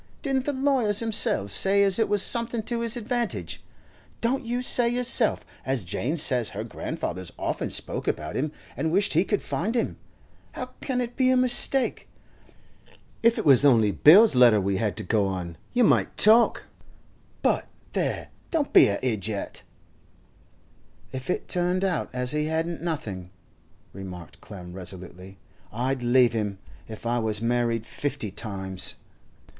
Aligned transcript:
Didn't 0.23 0.45
the 0.45 0.51
lawyers 0.53 0.99
themselves 0.99 1.53
say 1.53 1.83
as 1.83 1.99
it 1.99 2.09
was 2.09 2.23
something 2.23 2.63
to 2.63 2.79
his 2.79 2.97
advantage? 2.97 3.61
Don't 4.19 4.43
you 4.43 4.63
say 4.63 4.89
yourself 4.89 5.45
as 5.63 5.83
Jane 5.83 6.17
says 6.17 6.49
her 6.57 6.63
grandfather's 6.63 7.31
often 7.37 7.69
spoke 7.69 8.07
about 8.07 8.35
him 8.35 8.51
and 8.75 8.91
wished 8.91 9.13
he 9.13 9.23
could 9.23 9.43
find 9.43 9.75
him? 9.75 9.97
How 10.53 10.69
can 10.81 11.01
it 11.01 11.15
be 11.15 11.29
a 11.29 11.37
mistake? 11.37 12.07
If 13.21 13.37
it 13.37 13.45
was 13.45 13.63
only 13.63 13.91
Bill's 13.91 14.33
letter 14.33 14.59
we 14.59 14.77
had 14.77 14.97
to 14.97 15.03
go 15.03 15.27
on, 15.27 15.55
you 15.71 15.83
might 15.83 16.17
talk; 16.17 16.63
but—there, 17.43 18.29
don't 18.49 18.73
be 18.73 18.87
a 18.87 18.97
ijiot!' 19.01 19.61
'If 21.11 21.29
it 21.29 21.47
turned 21.47 21.85
out 21.85 22.09
as 22.11 22.31
he 22.31 22.45
hadn't 22.45 22.81
nothing,' 22.81 23.29
remarked 23.93 24.41
Clem 24.41 24.73
resolutely, 24.73 25.37
'I'd 25.71 26.01
leave 26.01 26.33
him, 26.33 26.57
if 26.87 27.05
I 27.05 27.19
was 27.19 27.39
married 27.39 27.85
fifty 27.85 28.31
times. 28.31 28.95